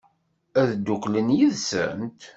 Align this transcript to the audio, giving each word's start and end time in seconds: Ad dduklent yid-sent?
Ad 0.59 0.69
dduklent 0.75 1.29
yid-sent? 1.37 2.21